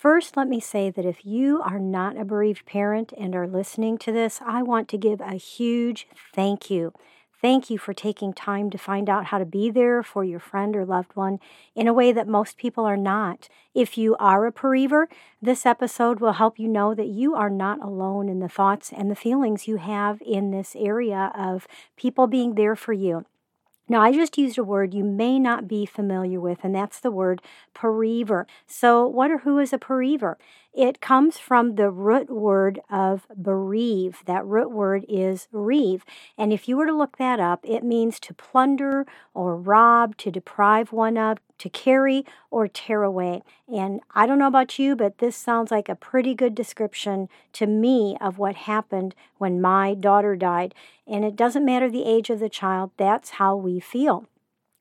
[0.00, 3.98] First, let me say that if you are not a bereaved parent and are listening
[3.98, 6.94] to this, I want to give a huge thank you.
[7.42, 10.74] Thank you for taking time to find out how to be there for your friend
[10.74, 11.38] or loved one
[11.74, 13.50] in a way that most people are not.
[13.74, 15.06] If you are a bereaver,
[15.42, 19.10] this episode will help you know that you are not alone in the thoughts and
[19.10, 23.26] the feelings you have in this area of people being there for you.
[23.90, 27.10] Now, I just used a word you may not be familiar with, and that's the
[27.10, 27.42] word
[27.78, 28.46] bereaver.
[28.66, 30.38] So, what or who is a bereaver?
[30.72, 34.22] It comes from the root word of bereave.
[34.26, 36.04] That root word is reeve.
[36.38, 40.30] And if you were to look that up, it means to plunder or rob, to
[40.30, 43.42] deprive one of, to carry or tear away.
[43.66, 47.66] And I don't know about you, but this sounds like a pretty good description to
[47.66, 50.72] me of what happened when my daughter died.
[51.04, 54.29] And it doesn't matter the age of the child, that's how we feel.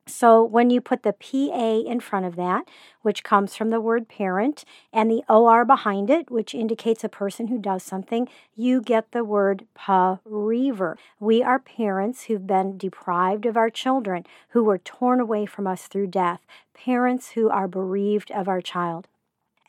[0.09, 2.67] So when you put the PA in front of that,
[3.02, 7.47] which comes from the word parent, and the OR behind it, which indicates a person
[7.47, 10.97] who does something, you get the word bereaver.
[11.19, 15.88] We are parents who've been deprived of our children, who were torn away from us
[15.88, 16.41] through death,
[16.73, 19.07] parents who are bereaved of our child.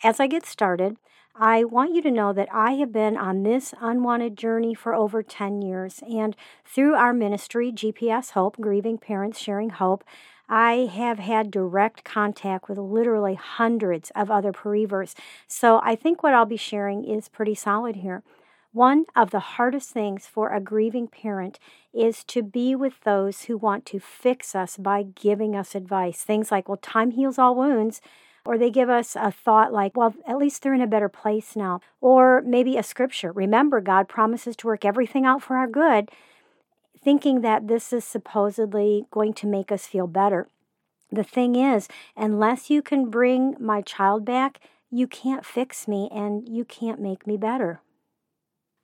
[0.02, 0.96] As I get started,
[1.34, 5.22] I want you to know that I have been on this unwanted journey for over
[5.22, 6.00] 10 years.
[6.08, 10.04] And through our ministry, GPS Hope, Grieving Parents Sharing Hope,
[10.48, 15.14] I have had direct contact with literally hundreds of other bereavers.
[15.46, 18.24] So I think what I'll be sharing is pretty solid here.
[18.72, 21.58] One of the hardest things for a grieving parent
[21.92, 26.22] is to be with those who want to fix us by giving us advice.
[26.22, 28.00] Things like, well, time heals all wounds.
[28.44, 31.54] Or they give us a thought like, well, at least they're in a better place
[31.54, 31.80] now.
[32.00, 33.32] Or maybe a scripture.
[33.32, 36.10] Remember, God promises to work everything out for our good
[37.02, 40.48] thinking that this is supposedly going to make us feel better.
[41.10, 46.48] The thing is, unless you can bring my child back, you can't fix me and
[46.48, 47.80] you can't make me better.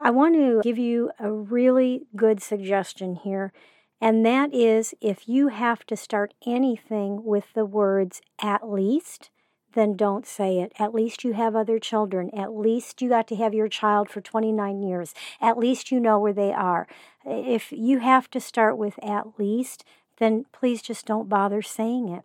[0.00, 3.52] I want to give you a really good suggestion here,
[4.00, 9.30] and that is if you have to start anything with the words at least,
[9.76, 10.72] then don't say it.
[10.78, 12.30] At least you have other children.
[12.36, 15.14] At least you got to have your child for 29 years.
[15.40, 16.88] At least you know where they are.
[17.24, 19.84] If you have to start with at least,
[20.18, 22.24] then please just don't bother saying it.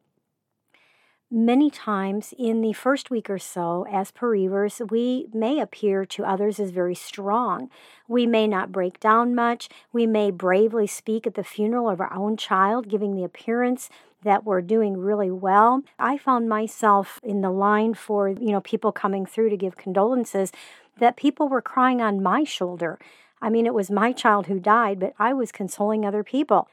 [1.34, 6.60] Many times in the first week or so, as bereavers, we may appear to others
[6.60, 7.70] as very strong.
[8.06, 9.70] We may not break down much.
[9.94, 13.90] We may bravely speak at the funeral of our own child, giving the appearance
[14.24, 15.84] that were doing really well.
[15.98, 20.52] I found myself in the line for, you know, people coming through to give condolences
[21.00, 23.00] that people were crying on my shoulder.
[23.42, 26.68] I mean, it was my child who died, but I was consoling other people.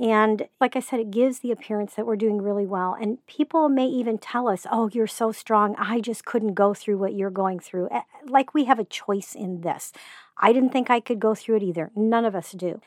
[0.00, 2.96] And like I said, it gives the appearance that we're doing really well.
[3.00, 5.74] And people may even tell us, oh, you're so strong.
[5.76, 7.88] I just couldn't go through what you're going through.
[7.90, 9.92] Eh, like we have a choice in this.
[10.36, 11.90] I didn't think I could go through it either.
[11.96, 12.80] None of us do.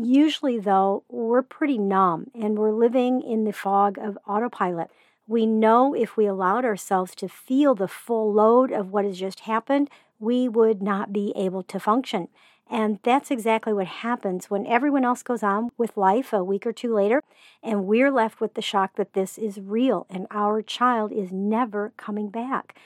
[0.00, 4.92] Usually, though, we're pretty numb and we're living in the fog of autopilot.
[5.26, 9.40] We know if we allowed ourselves to feel the full load of what has just
[9.40, 12.28] happened, we would not be able to function.
[12.70, 16.72] And that's exactly what happens when everyone else goes on with life a week or
[16.72, 17.22] two later,
[17.60, 21.92] and we're left with the shock that this is real and our child is never
[21.96, 22.76] coming back.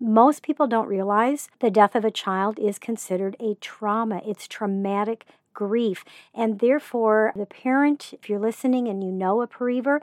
[0.00, 4.20] Most people don't realize the death of a child is considered a trauma.
[4.26, 6.04] It's traumatic grief.
[6.32, 10.00] And therefore, the parent, if you're listening and you know a bereaver,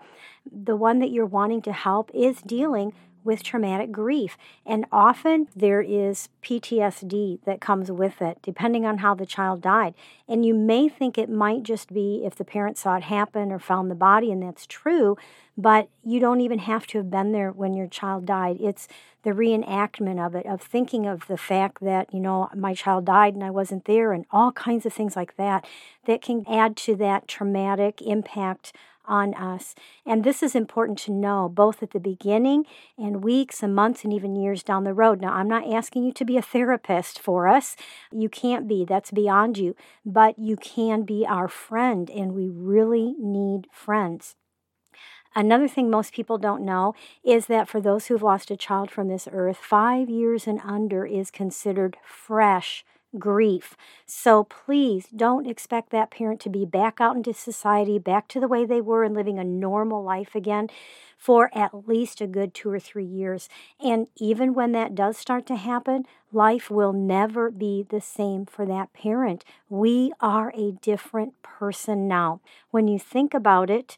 [0.52, 2.92] the one that you're wanting to help is dealing
[3.24, 4.38] with traumatic grief.
[4.66, 9.94] And often there is PTSD that comes with it, depending on how the child died.
[10.28, 13.60] And you may think it might just be if the parent saw it happen or
[13.60, 15.18] found the body, and that's true,
[15.58, 18.58] but you don't even have to have been there when your child died.
[18.60, 18.88] It's
[19.24, 23.36] the reenactment of it, of thinking of the fact that, you know, my child died
[23.36, 25.66] and I wasn't there, and all kinds of things like that
[26.06, 28.74] that can add to that traumatic impact
[29.06, 29.76] on us.
[30.06, 32.66] And this is important to know both at the beginning
[32.98, 35.22] and weeks and months and even years down the road.
[35.22, 37.76] Now, I'm not asking you to be a therapist for us.
[38.12, 39.76] You can't be, that's beyond you.
[40.06, 44.36] But you can be our friend, and we really need friends.
[45.36, 49.08] Another thing most people don't know is that for those who've lost a child from
[49.08, 52.86] this earth, five years and under is considered fresh
[53.18, 53.76] grief.
[54.06, 58.48] So please don't expect that parent to be back out into society, back to the
[58.48, 60.70] way they were and living a normal life again
[61.18, 63.48] for at least a good two or three years.
[63.80, 68.66] And even when that does start to happen, life will never be the same for
[68.66, 69.46] that parent.
[69.70, 72.42] We are a different person now.
[72.72, 73.98] When you think about it,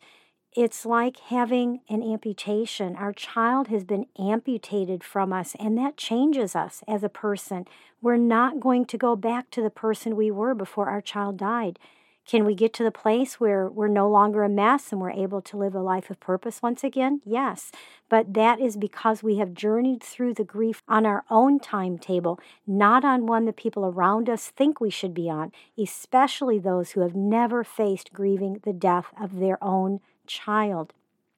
[0.55, 2.95] it's like having an amputation.
[2.95, 7.65] Our child has been amputated from us, and that changes us as a person.
[8.01, 11.77] We're not going to go back to the person we were before our child died.
[12.25, 15.41] Can we get to the place where we're no longer a mess and we're able
[15.43, 17.21] to live a life of purpose once again?
[17.23, 17.71] Yes.
[18.09, 23.05] But that is because we have journeyed through the grief on our own timetable, not
[23.05, 27.15] on one that people around us think we should be on, especially those who have
[27.15, 30.93] never faced grieving the death of their own child.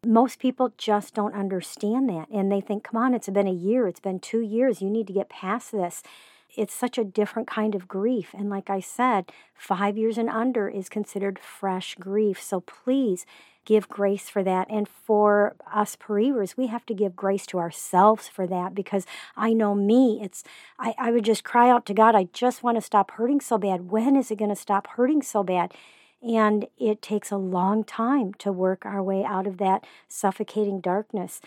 [0.05, 2.29] Most people just don't understand that.
[2.29, 5.07] And they think, come on, it's been a year, it's been two years, you need
[5.07, 6.03] to get past this.
[6.55, 8.33] It's such a different kind of grief.
[8.33, 12.41] And like I said, five years and under is considered fresh grief.
[12.41, 13.25] So please
[13.67, 14.65] give grace for that.
[14.69, 19.05] And for us bereavers, we have to give grace to ourselves for that because
[19.35, 20.43] I know me, it's
[20.79, 23.57] I, I would just cry out to God, I just want to stop hurting so
[23.57, 23.91] bad.
[23.91, 25.73] When is it going to stop hurting so bad?
[26.21, 31.41] And it takes a long time to work our way out of that suffocating darkness.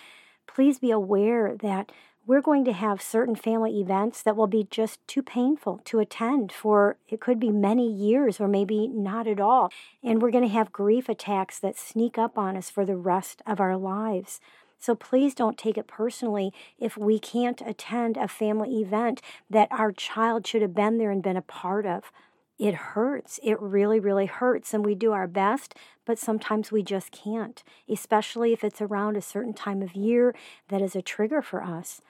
[0.47, 1.91] Please be aware that
[2.27, 6.53] we're going to have certain family events that will be just too painful to attend
[6.53, 9.73] for it could be many years or maybe not at all.
[10.03, 13.43] And we're going to have grief attacks that sneak up on us for the rest
[13.47, 14.41] of our lives.
[14.79, 19.21] So please don't take it personally if we can't attend a family event
[19.51, 22.13] that our child should have been there and been a part of
[22.61, 23.41] it hurts.
[23.43, 24.75] It really, really hurts.
[24.75, 25.75] And we do our best,
[26.05, 30.35] but sometimes we just can't, especially if it's around a certain time of year
[30.69, 32.03] that is a trigger for us.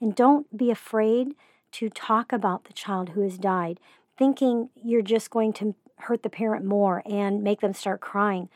[0.00, 1.36] And don't be afraid
[1.72, 3.78] to talk about the child who has died,
[4.18, 8.48] thinking you're just going to hurt the parent more and make them start crying.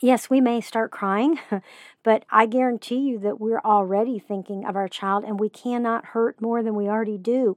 [0.00, 1.40] Yes, we may start crying,
[2.04, 6.40] but I guarantee you that we're already thinking of our child and we cannot hurt
[6.40, 7.56] more than we already do.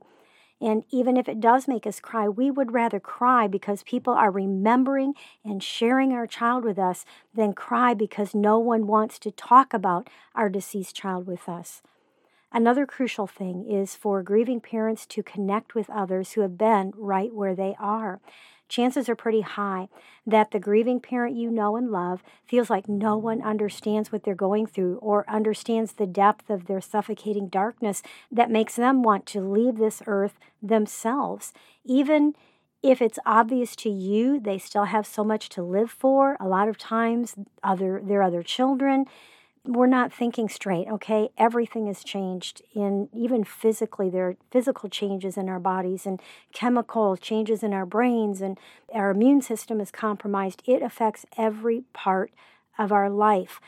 [0.62, 4.32] And even if it does make us cry, we would rather cry because people are
[4.32, 5.14] remembering
[5.44, 10.10] and sharing our child with us than cry because no one wants to talk about
[10.34, 11.82] our deceased child with us.
[12.54, 17.34] Another crucial thing is for grieving parents to connect with others who have been right
[17.34, 18.22] where they are
[18.68, 19.88] chances are pretty high
[20.26, 24.36] that the grieving parent you know and love feels like no one understands what they're
[24.36, 28.02] going through or understands the depth of their suffocating darkness
[28.32, 31.54] that makes them want to leave this earth themselves.
[31.84, 32.34] Even
[32.82, 36.68] if it's obvious to you they still have so much to live for, a lot
[36.68, 39.06] of times other their other children,
[39.68, 41.30] we're not thinking straight, okay?
[41.38, 44.10] Everything has changed in even physically.
[44.10, 46.22] There are physical changes in our bodies and
[46.54, 48.60] chemical changes in our brains, and
[48.94, 50.62] our immune system is compromised.
[50.66, 52.32] It affects every part
[52.78, 53.60] of our life.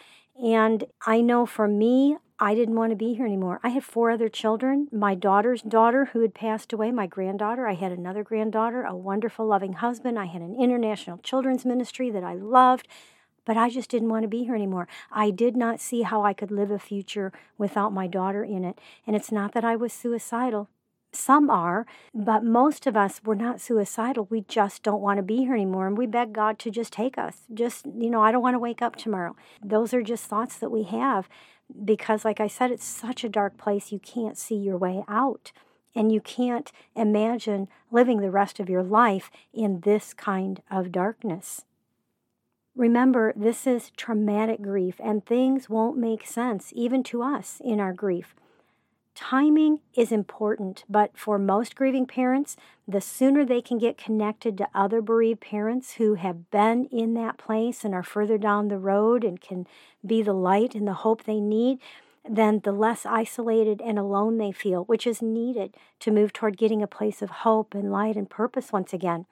[0.41, 3.59] And I know for me, I didn't want to be here anymore.
[3.63, 4.88] I had four other children.
[4.91, 7.67] My daughter's daughter, who had passed away, my granddaughter.
[7.67, 10.19] I had another granddaughter, a wonderful, loving husband.
[10.19, 12.88] I had an international children's ministry that I loved
[13.47, 14.89] but I just didn't want to be here anymore.
[15.09, 18.77] I did not see how I could live a future without my daughter in it.
[19.07, 20.67] And it's not that I was suicidal.
[21.13, 24.27] Some are, but most of us were not suicidal.
[24.30, 25.87] We just don't want to be here anymore.
[25.87, 27.44] And we beg God to just take us.
[27.54, 29.33] Just, you know, I don't want to wake up tomorrow.
[29.63, 31.30] Those are just thoughts that we have
[31.85, 35.54] because, like I said, it's such a dark place, you can't see your way out.
[35.95, 41.63] And you can't imagine living the rest of your life in this kind of darkness.
[42.77, 47.91] Remember, this is traumatic grief, and things won't make sense, even to us, in our
[47.91, 48.35] grief.
[49.15, 52.55] Timing is important, but for most grieving parents,
[52.87, 57.39] the sooner they can get connected to other bereaved parents who have been in that
[57.39, 59.65] place and are further down the road and can
[60.05, 61.79] be the light and the hope they need,
[62.29, 66.83] then the less isolated and alone they feel, which is needed to move toward getting
[66.83, 69.25] a place of hope and light and purpose once again.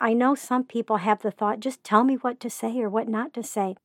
[0.00, 3.08] I know some people have the thought, just tell me what to say or what
[3.08, 3.76] not to say.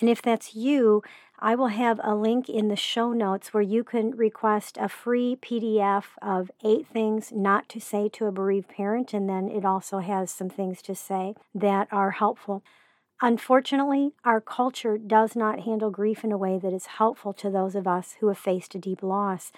[0.00, 1.02] And if that's you,
[1.38, 5.36] I will have a link in the show notes where you can request a free
[5.40, 9.14] PDF of eight things not to say to a bereaved parent.
[9.14, 12.62] And then it also has some things to say that are helpful.
[13.22, 17.74] Unfortunately, our culture does not handle grief in a way that is helpful to those
[17.74, 19.52] of us who have faced a deep loss.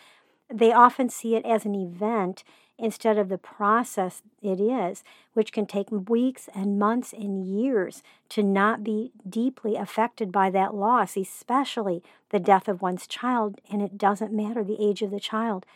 [0.53, 2.45] They often see it as an event
[2.79, 5.03] instead of the process it is,
[5.35, 10.75] which can take weeks and months and years to not be deeply affected by that
[10.75, 15.21] loss, especially the death of one's child, and it doesn't matter the age of the
[15.21, 15.67] child.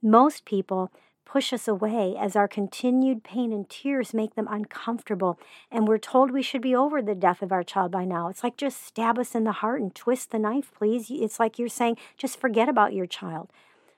[0.00, 0.92] Most people
[1.24, 5.38] push us away as our continued pain and tears make them uncomfortable.
[5.70, 8.28] And we're told we should be over the death of our child by now.
[8.28, 11.06] It's like just stab us in the heart and twist the knife, please.
[11.08, 13.48] It's like you're saying, just forget about your child.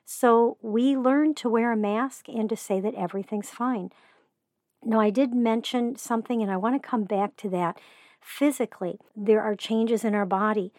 [0.05, 3.89] So we learn to wear a mask and to say that everything's fine.
[4.83, 7.79] Now, I did mention something, and I want to come back to that.
[8.21, 10.71] Physically, there are changes in our body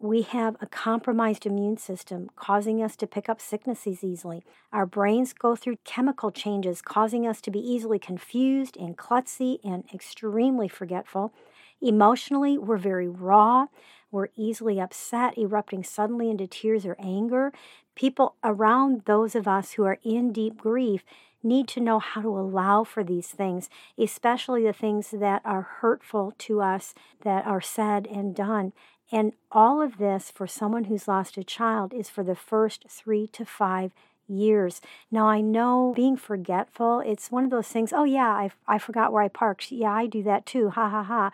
[0.00, 4.44] we have a compromised immune system causing us to pick up sicknesses easily.
[4.72, 9.84] Our brains go through chemical changes causing us to be easily confused and klutzy and
[9.92, 11.32] extremely forgetful.
[11.80, 13.66] Emotionally, we're very raw.
[14.10, 17.52] We're easily upset, erupting suddenly into tears or anger.
[17.94, 21.04] People around those of us who are in deep grief
[21.42, 26.34] need to know how to allow for these things, especially the things that are hurtful
[26.38, 28.72] to us that are said and done.
[29.12, 33.26] And all of this for someone who's lost a child is for the first three
[33.28, 33.92] to five
[34.26, 34.80] years.
[35.10, 39.12] Now, I know being forgetful, it's one of those things, oh, yeah, I, I forgot
[39.12, 39.72] where I parked.
[39.72, 40.70] Yeah, I do that too.
[40.70, 41.30] Ha ha ha.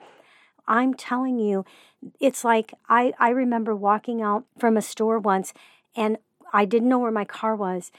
[0.66, 1.64] I'm telling you,
[2.20, 5.52] it's like I, I remember walking out from a store once
[5.96, 6.18] and
[6.52, 7.90] I didn't know where my car was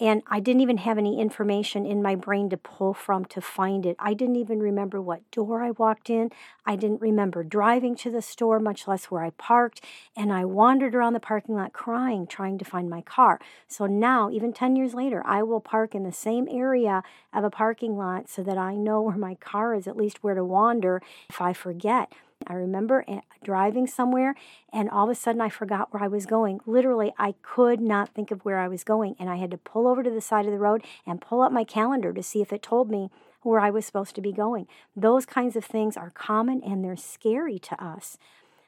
[0.00, 3.84] and I didn't even have any information in my brain to pull from to find
[3.84, 3.96] it.
[3.98, 6.30] I didn't even remember what door I walked in.
[6.64, 9.82] I didn't remember driving to the store, much less where I parked.
[10.16, 13.38] And I wandered around the parking lot crying, trying to find my car.
[13.68, 17.50] So now, even 10 years later, I will park in the same area of a
[17.50, 21.02] parking lot so that I know where my car is, at least where to wander
[21.28, 22.12] if I forget.
[22.46, 24.34] I remember eh, driving somewhere
[24.72, 26.60] and all of a sudden I forgot where I was going.
[26.66, 29.86] Literally, I could not think of where I was going and I had to pull
[29.86, 32.52] over to the side of the road and pull up my calendar to see if
[32.52, 33.10] it told me
[33.42, 34.66] where I was supposed to be going.
[34.96, 38.18] Those kinds of things are common and they're scary to us.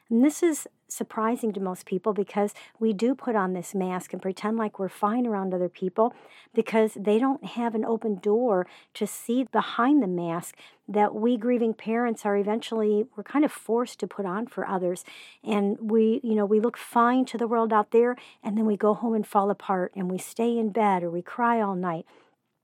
[0.09, 4.21] And this is surprising to most people because we do put on this mask and
[4.21, 6.13] pretend like we're fine around other people
[6.53, 10.55] because they don't have an open door to see behind the mask
[10.87, 15.03] that we grieving parents are eventually we're kind of forced to put on for others.
[15.43, 18.77] And we you know we look fine to the world out there and then we
[18.77, 22.05] go home and fall apart and we stay in bed or we cry all night.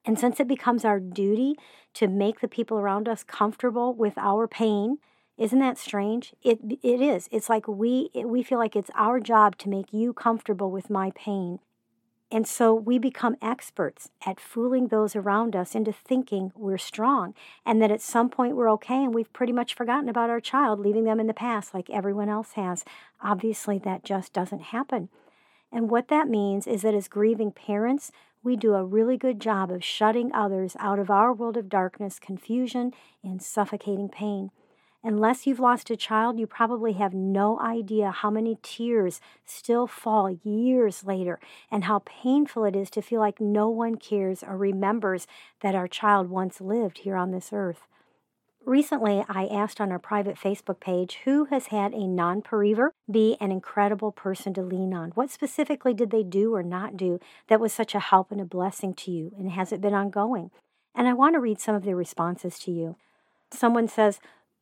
[0.05, 1.55] And since it becomes our duty
[1.95, 4.99] to make the people around us comfortable with our pain
[5.41, 6.33] isn't that strange?
[6.43, 7.27] It it is.
[7.31, 11.11] It's like we we feel like it's our job to make you comfortable with my
[11.15, 11.57] pain.
[12.31, 17.33] And so we become experts at fooling those around us into thinking we're strong
[17.65, 20.79] and that at some point we're okay and we've pretty much forgotten about our child,
[20.79, 22.85] leaving them in the past like everyone else has.
[23.21, 25.09] Obviously, that just doesn't happen.
[25.73, 28.11] And what that means is that as grieving parents,
[28.43, 32.19] we do a really good job of shutting others out of our world of darkness,
[32.19, 32.93] confusion,
[33.23, 34.51] and suffocating pain.
[35.03, 40.37] Unless you've lost a child, you probably have no idea how many tears still fall
[40.43, 41.39] years later
[41.71, 45.25] and how painful it is to feel like no one cares or remembers
[45.61, 47.81] that our child once lived here on this earth.
[48.63, 53.35] Recently, I asked on our private Facebook page who has had a non bereaver be
[53.39, 55.11] an incredible person to lean on.
[55.11, 58.45] What specifically did they do or not do that was such a help and a
[58.45, 60.51] blessing to you, and has it been ongoing?
[60.93, 62.97] And I want to read some of their responses to you.
[63.51, 64.19] Someone says,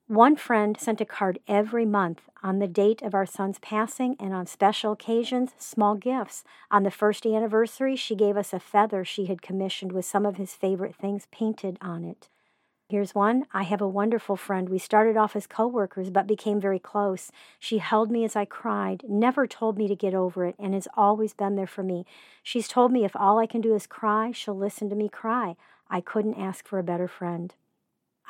[0.09, 4.33] one friend sent a card every month on the date of our son's passing and
[4.33, 6.43] on special occasions, small gifts.
[6.71, 10.37] On the first anniversary, she gave us a feather she had commissioned with some of
[10.37, 12.27] his favorite things painted on it.
[12.89, 13.45] Here's one.
[13.53, 14.67] I have a wonderful friend.
[14.67, 17.31] We started off as coworkers but became very close.
[17.59, 20.87] She held me as I cried, never told me to get over it, and has
[20.97, 22.03] always been there for me.
[22.41, 25.55] She's told me if all I can do is cry, she'll listen to me cry.
[25.87, 27.53] I couldn't ask for a better friend.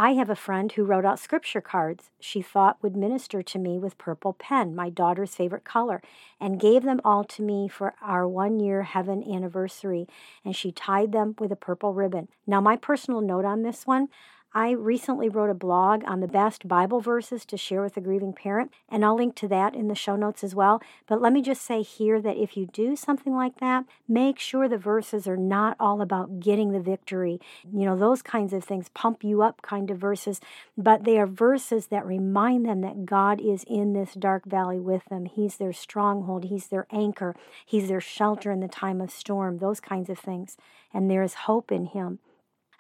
[0.02, 3.78] I have a friend who wrote out scripture cards she thought would minister to me
[3.78, 6.02] with purple pen, my daughter's favorite color,
[6.40, 10.08] and gave them all to me for our one year heaven anniversary.
[10.46, 12.30] And she tied them with a purple ribbon.
[12.48, 14.08] Now, my personal note on this one
[14.52, 18.34] I recently wrote a blog on the best Bible verses to share with a grieving
[18.34, 20.82] parent, and I'll link to that in the show notes as well.
[21.06, 24.68] But let me just say here that if you do something like that, make sure
[24.68, 27.40] the verses are not all about getting the victory.
[27.72, 30.42] You know, those kinds of things, pump you up kind of verses,
[30.76, 35.06] but they are verses that remind them that God is in this dark valley with
[35.12, 35.26] them.
[35.26, 37.36] He's their stronghold, He's their anchor,
[37.68, 40.58] He's their shelter in the time of storm, those kinds of things.
[40.92, 42.18] And there is hope in Him.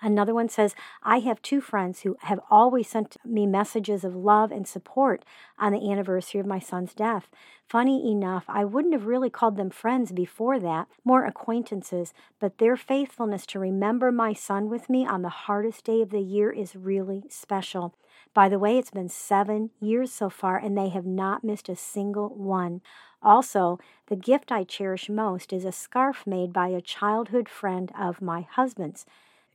[0.01, 4.51] Another one says, I have two friends who have always sent me messages of love
[4.51, 5.25] and support
[5.57, 7.27] on the anniversary of my son's death.
[7.67, 12.77] Funny enough, I wouldn't have really called them friends before that, more acquaintances, but their
[12.77, 16.75] faithfulness to remember my son with me on the hardest day of the year is
[16.75, 17.93] really special.
[18.33, 21.75] By the way, it's been seven years so far, and they have not missed a
[21.75, 22.81] single one.
[23.21, 28.21] Also, the gift I cherish most is a scarf made by a childhood friend of
[28.21, 29.05] my husband's.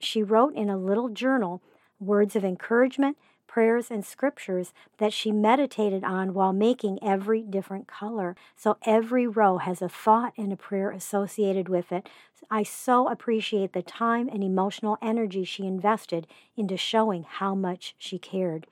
[0.04, 1.62] She wrote in a little journal
[1.98, 8.36] words of encouragement, prayers, and scriptures that she meditated on while making every different color.
[8.56, 12.08] So every row has a thought and a prayer associated with it.
[12.50, 18.18] I so appreciate the time and emotional energy she invested into showing how much she
[18.18, 18.66] cared.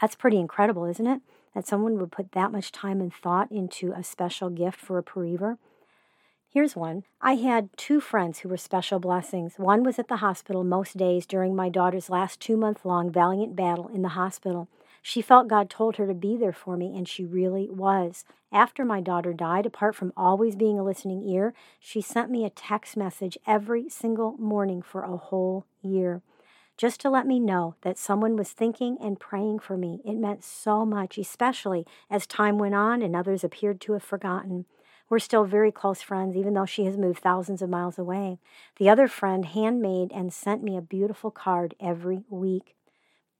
[0.00, 1.22] That's pretty incredible, isn't it?
[1.54, 5.02] That someone would put that much time and thought into a special gift for a
[5.02, 5.58] bereaver.
[6.50, 7.04] Here's one.
[7.20, 9.58] I had two friends who were special blessings.
[9.58, 13.54] One was at the hospital most days during my daughter's last two month long valiant
[13.54, 14.66] battle in the hospital.
[15.02, 18.24] She felt God told her to be there for me, and she really was.
[18.50, 22.50] After my daughter died, apart from always being a listening ear, she sent me a
[22.50, 26.22] text message every single morning for a whole year
[26.78, 30.00] just to let me know that someone was thinking and praying for me.
[30.04, 34.64] It meant so much, especially as time went on and others appeared to have forgotten.
[35.10, 38.38] We're still very close friends, even though she has moved thousands of miles away.
[38.76, 42.76] The other friend handmade and sent me a beautiful card every week.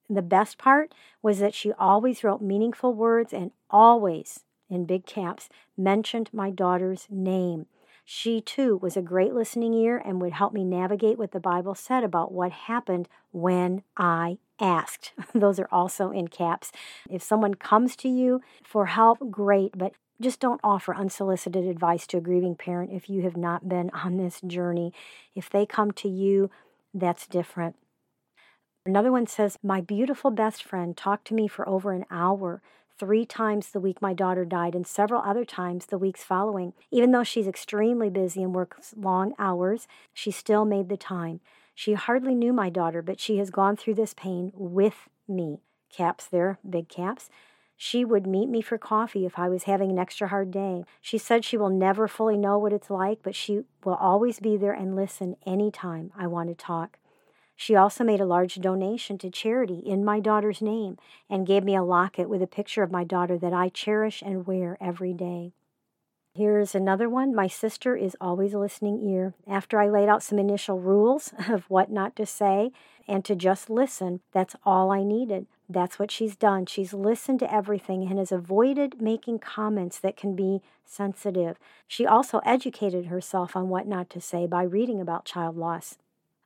[0.09, 5.51] The best part was that she always wrote meaningful words and always, in big caps,
[5.77, 7.67] mentioned my daughter's name.
[8.07, 11.75] She too was a great listening ear and would help me navigate what the Bible
[11.75, 15.13] said about what happened when I asked.
[15.35, 16.73] Those are also in caps.
[17.11, 22.19] If someone comes to you for help, great, but just don't offer unsolicited advice to
[22.19, 24.93] a grieving parent if you have not been on this journey.
[25.35, 26.51] If they come to you,
[26.93, 27.77] that's different.
[28.85, 32.63] Another one says, My beautiful best friend talked to me for over an hour
[32.99, 36.73] three times the week my daughter died and several other times the weeks following.
[36.91, 41.41] Even though she's extremely busy and works long hours, she still made the time.
[41.75, 45.61] She hardly knew my daughter, but she has gone through this pain with me.
[45.91, 47.31] Caps there, big caps.
[47.81, 50.85] She would meet me for coffee if I was having an extra hard day.
[51.01, 54.57] She said she will never fully know what it's like, but she will always be
[54.57, 56.99] there and listen anytime I want to talk.
[57.55, 60.97] She also made a large donation to charity in my daughter's name
[61.31, 64.45] and gave me a locket with a picture of my daughter that I cherish and
[64.45, 65.53] wear every day.
[66.35, 67.35] Here's another one.
[67.35, 69.35] My sister is always a listening ear.
[69.47, 72.71] After I laid out some initial rules of what not to say
[73.09, 75.47] and to just listen, that's all I needed.
[75.69, 76.67] That's what she's done.
[76.67, 81.59] She's listened to everything and has avoided making comments that can be sensitive.
[81.87, 85.99] She also educated herself on what not to say by reading about child loss.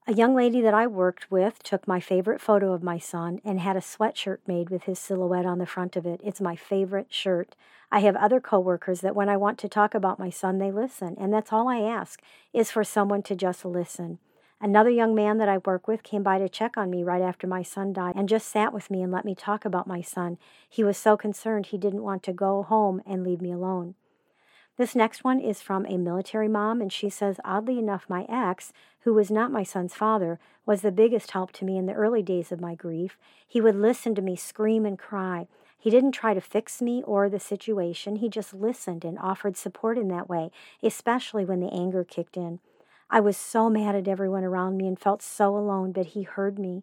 [0.05, 3.61] A young lady that I worked with took my favorite photo of my son and
[3.61, 6.21] had a sweatshirt made with his silhouette on the front of it.
[6.25, 7.55] It's my favorite shirt.
[7.93, 11.15] I have other coworkers that when I want to talk about my son, they listen,
[11.21, 12.21] and that's all I ask
[12.53, 14.19] is for someone to just listen.
[14.61, 17.47] Another young man that I work with came by to check on me right after
[17.47, 20.37] my son died and just sat with me and let me talk about my son.
[20.69, 23.95] He was so concerned he didn't want to go home and leave me alone.
[24.79, 28.73] This next one is from a military mom, and she says, oddly enough, my ex,
[29.01, 32.23] who was not my son's father, was the biggest help to me in the early
[32.23, 33.19] days of my grief.
[33.47, 35.47] He would listen to me scream and cry.
[35.79, 39.99] He didn't try to fix me or the situation, he just listened and offered support
[39.99, 40.51] in that way,
[40.83, 42.61] especially when the anger kicked in.
[43.11, 46.59] I was so mad at everyone around me and felt so alone, but he heard
[46.59, 46.83] me.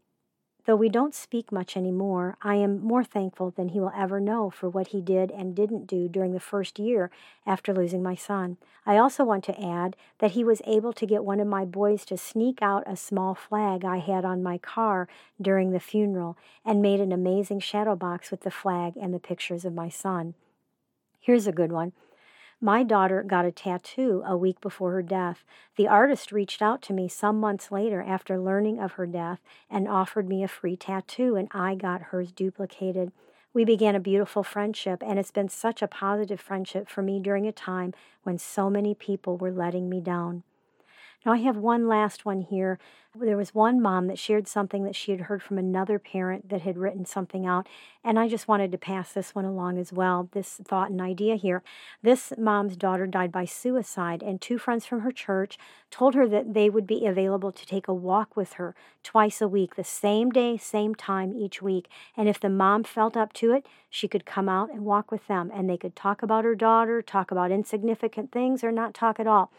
[0.70, 4.52] Though we don't speak much anymore, I am more thankful than he will ever know
[4.52, 7.10] for what he did and didn't do during the first year
[7.44, 8.58] after losing my son.
[8.86, 12.06] I also want to add that he was able to get one of my boys
[12.06, 15.08] to sneak out a small flag I had on my car
[15.42, 19.66] during the funeral and made an amazing shadow box with the flag and the pictures
[19.66, 20.36] of my son.
[21.20, 21.94] Here's a good one.
[22.62, 25.46] My daughter got a tattoo a week before her death.
[25.78, 29.88] The artist reached out to me some months later after learning of her death and
[29.88, 33.14] offered me a free tattoo, and I got hers duplicated.
[33.54, 37.48] We began a beautiful friendship, and it's been such a positive friendship for me during
[37.48, 37.94] a time
[38.24, 40.44] when so many people were letting me down.
[41.26, 42.80] Now, I have one last one here.
[43.14, 46.62] There was one mom that shared something that she had heard from another parent that
[46.62, 47.68] had written something out,
[48.06, 51.36] and I just wanted to pass this one along as well this thought and idea
[51.36, 51.62] here.
[52.02, 55.58] This mom's daughter died by suicide, and two friends from her church
[55.92, 59.48] told her that they would be available to take a walk with her twice a
[59.48, 61.90] week, the same day, same time each week.
[62.16, 65.28] And if the mom felt up to it, she could come out and walk with
[65.28, 69.20] them, and they could talk about her daughter, talk about insignificant things, or not talk
[69.20, 69.52] at all.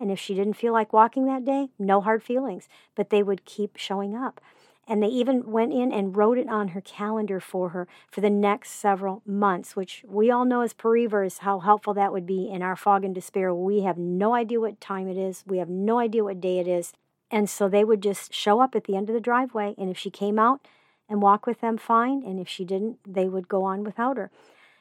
[0.00, 3.44] And if she didn't feel like walking that day, no hard feelings, but they would
[3.44, 4.40] keep showing up.
[4.90, 8.30] And they even went in and wrote it on her calendar for her for the
[8.30, 12.62] next several months, which we all know as bereavers how helpful that would be in
[12.62, 13.52] our fog and despair.
[13.54, 16.66] We have no idea what time it is, we have no idea what day it
[16.66, 16.92] is.
[17.30, 19.74] And so they would just show up at the end of the driveway.
[19.76, 20.66] And if she came out
[21.06, 22.22] and walk with them, fine.
[22.24, 24.30] And if she didn't, they would go on without her.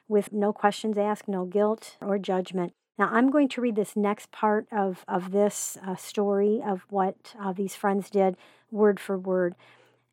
[0.08, 2.74] with no questions asked, no guilt or judgment.
[2.98, 7.36] Now, I'm going to read this next part of, of this uh, story of what
[7.40, 8.36] uh, these friends did
[8.72, 9.56] word for word.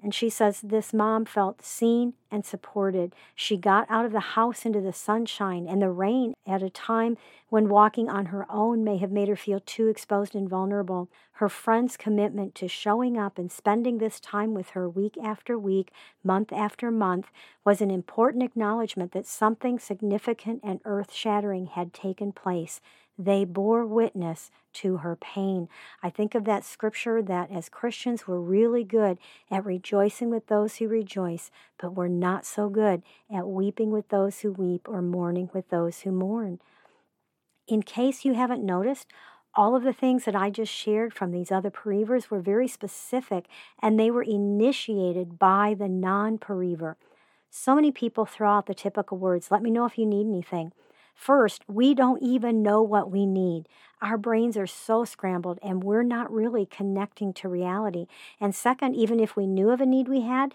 [0.04, 3.14] And she says this mom felt seen and supported.
[3.34, 7.16] She got out of the house into the sunshine and the rain at a time
[7.48, 11.08] when walking on her own may have made her feel too exposed and vulnerable.
[11.38, 15.90] Her friend's commitment to showing up and spending this time with her week after week,
[16.22, 17.28] month after month,
[17.64, 22.82] was an important acknowledgement that something significant and earth shattering had taken place.
[23.18, 25.68] They bore witness to her pain.
[26.02, 29.18] I think of that scripture that as Christians we're really good
[29.50, 34.40] at rejoicing with those who rejoice, but we're not so good at weeping with those
[34.40, 36.58] who weep or mourning with those who mourn.
[37.68, 39.06] In case you haven't noticed,
[39.54, 43.46] all of the things that I just shared from these other bereavers were very specific
[43.80, 46.96] and they were initiated by the non bereaver.
[47.48, 50.72] So many people throw out the typical words, let me know if you need anything.
[51.14, 53.68] First, we don't even know what we need.
[54.02, 58.06] Our brains are so scrambled and we're not really connecting to reality.
[58.40, 60.52] And second, even if we knew of a need we had,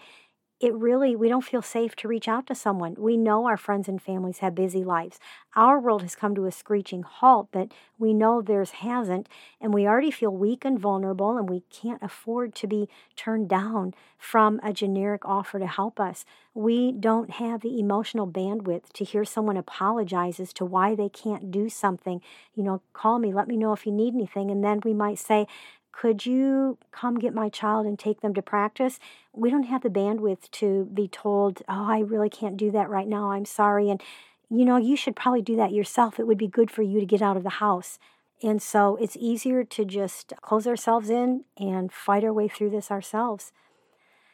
[0.60, 2.94] it really, we don't feel safe to reach out to someone.
[2.98, 5.18] We know our friends and families have busy lives.
[5.56, 9.26] Our world has come to a screeching halt, but we know theirs hasn't.
[9.58, 13.94] And we already feel weak and vulnerable, and we can't afford to be turned down
[14.18, 16.26] from a generic offer to help us.
[16.52, 21.50] We don't have the emotional bandwidth to hear someone apologize as to why they can't
[21.50, 22.20] do something.
[22.54, 24.50] You know, call me, let me know if you need anything.
[24.50, 25.46] And then we might say,
[25.92, 28.98] could you come get my child and take them to practice?
[29.32, 33.08] We don't have the bandwidth to be told, oh, I really can't do that right
[33.08, 33.32] now.
[33.32, 33.90] I'm sorry.
[33.90, 34.02] And,
[34.48, 36.18] you know, you should probably do that yourself.
[36.18, 37.98] It would be good for you to get out of the house.
[38.42, 42.90] And so it's easier to just close ourselves in and fight our way through this
[42.90, 43.52] ourselves.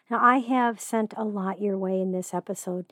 [0.08, 2.86] Now, I have sent a lot your way in this episode.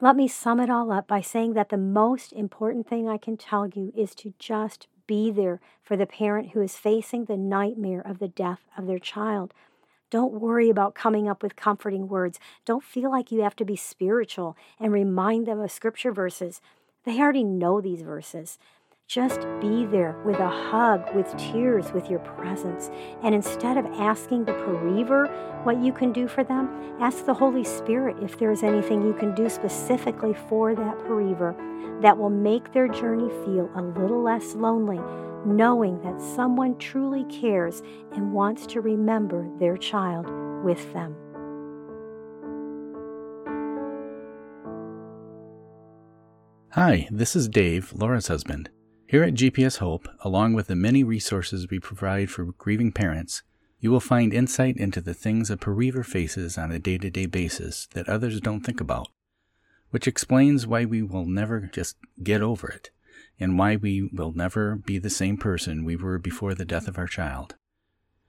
[0.00, 3.36] Let me sum it all up by saying that the most important thing I can
[3.36, 8.00] tell you is to just be there for the parent who is facing the nightmare
[8.00, 9.52] of the death of their child.
[10.10, 12.38] Don't worry about coming up with comforting words.
[12.64, 16.60] Don't feel like you have to be spiritual and remind them of scripture verses.
[17.04, 18.58] They already know these verses.
[19.08, 22.90] Just be there with a hug, with tears, with your presence.
[23.22, 25.28] And instead of asking the bereaver
[25.62, 29.14] what you can do for them, ask the Holy Spirit if there is anything you
[29.14, 31.54] can do specifically for that bereaver
[32.02, 34.98] that will make their journey feel a little less lonely,
[35.46, 40.28] knowing that someone truly cares and wants to remember their child
[40.64, 41.14] with them.
[46.72, 48.68] Hi, this is Dave, Laura's husband.
[49.08, 53.44] Here at GPS Hope, along with the many resources we provide for grieving parents,
[53.78, 57.26] you will find insight into the things a bereaver faces on a day to day
[57.26, 59.06] basis that others don't think about,
[59.90, 62.90] which explains why we will never just get over it
[63.38, 66.98] and why we will never be the same person we were before the death of
[66.98, 67.54] our child.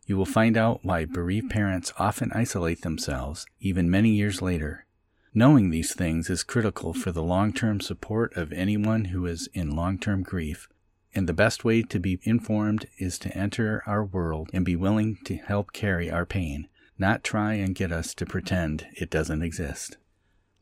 [0.06, 4.86] You will find out why bereaved parents often isolate themselves even many years later
[5.34, 9.76] Knowing these things is critical for the long term support of anyone who is in
[9.76, 10.68] long term grief,
[11.14, 15.18] and the best way to be informed is to enter our world and be willing
[15.26, 19.98] to help carry our pain, not try and get us to pretend it doesn't exist.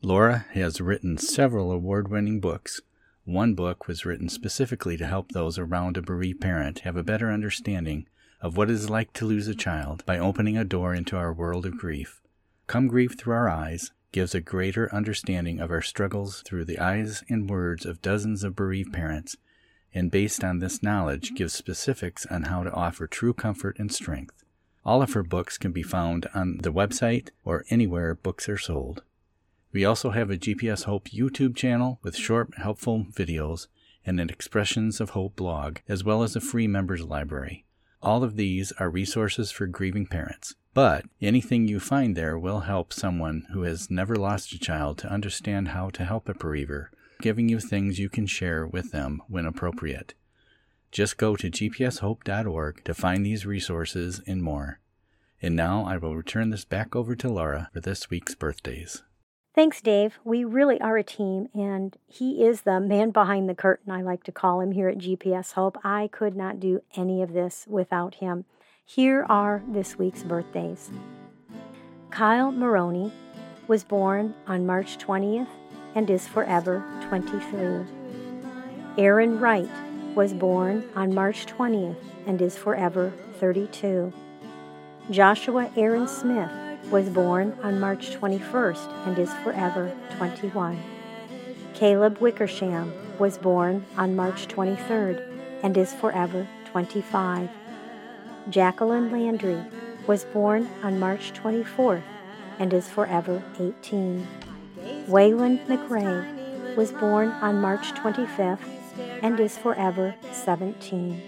[0.02, 2.80] Laura has written several award winning books.
[3.24, 7.30] One book was written specifically to help those around a bereaved parent have a better
[7.30, 8.06] understanding
[8.40, 11.32] of what it is like to lose a child by opening a door into our
[11.32, 12.20] world of grief.
[12.66, 17.22] Come Grief Through Our Eyes gives a greater understanding of our struggles through the eyes
[17.28, 19.36] and words of dozens of bereaved parents,
[19.92, 24.42] and based on this knowledge, gives specifics on how to offer true comfort and strength.
[24.86, 29.02] All of her books can be found on the website or anywhere books are sold.
[29.70, 33.66] We also have a GPS Hope YouTube channel with short, helpful videos
[34.06, 37.66] and an Expressions of Hope blog, as well as a free members library.
[38.00, 40.54] All of these are resources for grieving parents.
[40.76, 45.10] But anything you find there will help someone who has never lost a child to
[45.10, 46.90] understand how to help a bereaver,
[47.22, 50.12] giving you things you can share with them when appropriate.
[50.92, 54.80] Just go to gpshope.org to find these resources and more.
[55.40, 59.02] And now I will return this back over to Laura for this week's birthdays.
[59.54, 60.18] Thanks, Dave.
[60.24, 64.24] We really are a team, and he is the man behind the curtain, I like
[64.24, 65.78] to call him here at GPS Hope.
[65.82, 68.44] I could not do any of this without him.
[68.88, 70.92] Here are this week's birthdays.
[72.10, 73.12] Kyle Maroney
[73.66, 75.48] was born on March 20th
[75.96, 77.84] and is forever 23.
[78.96, 79.68] Aaron Wright
[80.14, 81.96] was born on March 20th
[82.28, 84.12] and is forever 32.
[85.10, 86.52] Joshua Aaron Smith
[86.88, 90.80] was born on March 21st and is forever 21.
[91.74, 97.50] Caleb Wickersham was born on March 23rd and is forever 25.
[98.48, 99.60] Jacqueline Landry
[100.06, 102.04] was born on March 24th
[102.60, 104.24] and is forever 18.
[105.08, 108.60] Wayland McRae was born on March 25th
[109.22, 111.20] and is forever 17.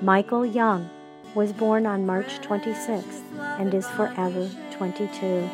[0.00, 0.88] Michael Young
[1.34, 3.22] was born on March 26th
[3.60, 5.48] and is forever 22.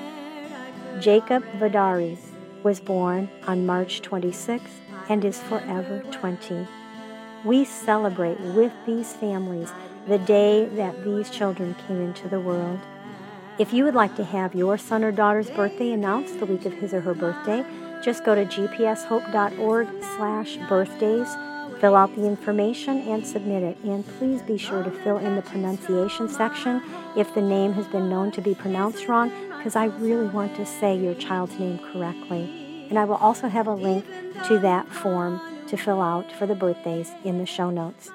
[1.00, 2.16] Jacob Vadari
[2.62, 4.60] was born on March 26th
[5.08, 6.66] and is forever 20.
[7.44, 9.72] We celebrate with these families
[10.08, 12.80] the day that these children came into the world.
[13.58, 16.74] If you would like to have your son or daughter's birthday announced the week of
[16.74, 17.64] his or her birthday,
[18.02, 21.28] just go to gpshope.org slash birthdays,
[21.80, 23.78] fill out the information, and submit it.
[23.82, 26.82] And please be sure to fill in the pronunciation section
[27.16, 30.66] if the name has been known to be pronounced wrong, because I really want to
[30.66, 32.86] say your child's name correctly.
[32.90, 34.04] And I will also have a link
[34.46, 38.10] to that form to fill out for the birthdays in the show notes.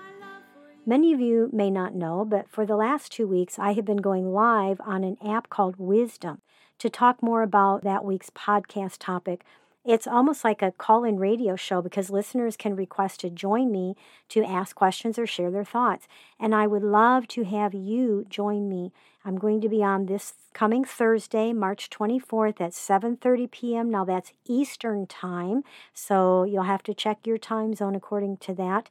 [0.84, 3.98] Many of you may not know, but for the last two weeks, I have been
[3.98, 6.42] going live on an app called Wisdom
[6.80, 9.44] to talk more about that week's podcast topic.
[9.86, 13.96] It's almost like a call in radio show because listeners can request to join me
[14.30, 16.08] to ask questions or share their thoughts.
[16.40, 18.92] And I would love to have you join me.
[19.24, 23.92] I'm going to be on this coming Thursday, March 24th at 7:30 p.m.
[23.92, 25.64] Now that's Eastern Time,
[25.94, 28.90] so you'll have to check your time zone according to that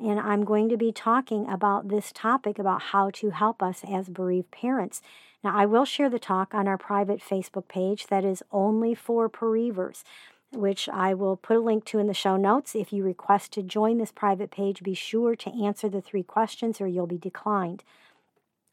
[0.00, 4.08] and I'm going to be talking about this topic about how to help us as
[4.08, 5.02] bereaved parents.
[5.44, 9.28] Now, I will share the talk on our private Facebook page that is only for
[9.28, 10.04] bereavers,
[10.52, 12.74] which I will put a link to in the show notes.
[12.74, 16.80] If you request to join this private page, be sure to answer the three questions
[16.80, 17.84] or you'll be declined.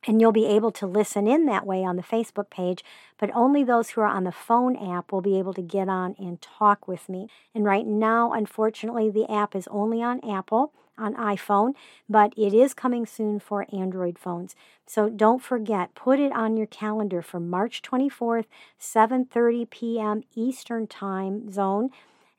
[0.06, 2.84] And you'll be able to listen in that way on the Facebook page,
[3.18, 6.16] but only those who are on the phone app will be able to get on
[6.18, 7.28] and talk with me.
[7.54, 11.74] And right now, unfortunately, the app is only on Apple on iPhone,
[12.10, 14.56] but it is coming soon for Android phones.
[14.86, 18.46] So don't forget, put it on your calendar for March 24th,
[18.80, 20.24] 7:30 p.m.
[20.36, 21.90] Eastern Time zone.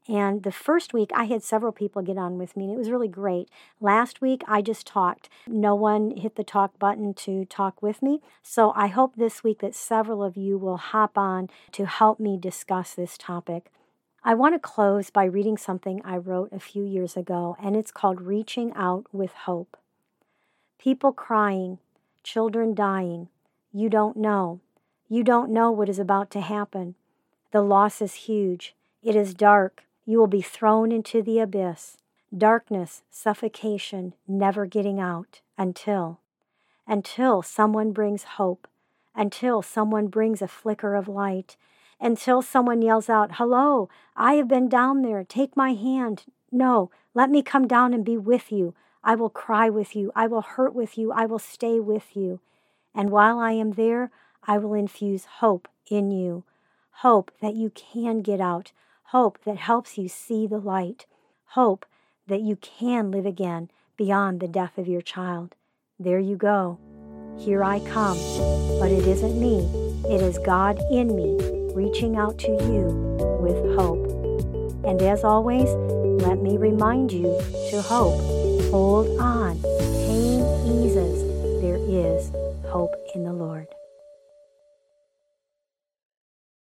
[0.08, 2.90] And the first week, I had several people get on with me, and it was
[2.90, 3.50] really great.
[3.78, 5.28] Last week, I just talked.
[5.46, 8.22] No one hit the talk button to talk with me.
[8.42, 12.38] So I hope this week that several of you will hop on to help me
[12.38, 13.70] discuss this topic.
[14.24, 17.90] I want to close by reading something I wrote a few years ago, and it's
[17.90, 19.76] called Reaching Out with Hope.
[20.78, 21.78] People crying,
[22.22, 23.28] children dying.
[23.72, 24.60] You don't know.
[25.08, 26.94] You don't know what is about to happen.
[27.52, 28.74] The loss is huge.
[29.02, 29.84] It is dark.
[30.08, 31.98] You will be thrown into the abyss.
[32.34, 36.20] Darkness, suffocation, never getting out until,
[36.86, 38.66] until someone brings hope,
[39.14, 41.58] until someone brings a flicker of light,
[42.00, 45.24] until someone yells out, Hello, I have been down there.
[45.24, 46.24] Take my hand.
[46.50, 48.74] No, let me come down and be with you.
[49.04, 50.10] I will cry with you.
[50.16, 51.12] I will hurt with you.
[51.12, 52.40] I will stay with you.
[52.94, 54.10] And while I am there,
[54.42, 56.44] I will infuse hope in you.
[57.02, 58.72] Hope that you can get out.
[59.12, 61.06] Hope that helps you see the light.
[61.52, 61.86] Hope
[62.26, 65.54] that you can live again beyond the death of your child.
[65.98, 66.78] There you go.
[67.38, 68.18] Here I come.
[68.78, 69.60] But it isn't me,
[70.14, 71.38] it is God in me
[71.72, 74.04] reaching out to you with hope.
[74.84, 75.70] And as always,
[76.22, 77.40] let me remind you
[77.70, 78.20] to hope.
[78.70, 79.58] Hold on.
[79.62, 81.22] Pain eases.
[81.62, 82.30] There is
[82.70, 83.68] hope in the Lord.